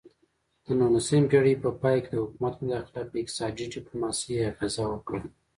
[0.65, 5.21] د نولسمې پیړۍ په پای کې د حکومت مداخله په اقتصادي ډیپلوماسي اغیزه وکړه